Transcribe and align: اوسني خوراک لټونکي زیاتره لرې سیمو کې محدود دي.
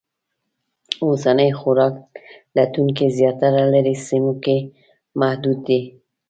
اوسني 1.05 1.49
خوراک 1.59 1.95
لټونکي 2.55 3.05
زیاتره 3.19 3.61
لرې 3.73 3.95
سیمو 4.07 4.33
کې 4.43 4.57
محدود 5.19 5.57
دي. 5.67 5.81